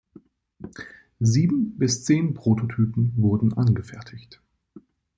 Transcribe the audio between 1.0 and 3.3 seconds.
Sieben bis zehn Prototypen